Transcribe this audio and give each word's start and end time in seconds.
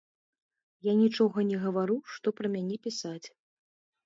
Я 0.87 0.93
нічога 1.01 1.45
не 1.51 1.57
гавару, 1.67 1.99
што 2.15 2.27
пра 2.41 2.47
мяне 2.55 2.75
пісаць. 2.89 3.27